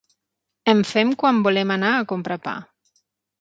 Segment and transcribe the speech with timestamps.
[0.71, 2.57] En fem quan volem anar a comprar pa.